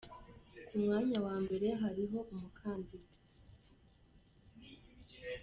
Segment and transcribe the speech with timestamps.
[0.67, 3.11] Ku mwanya wa mbere hariho umukandida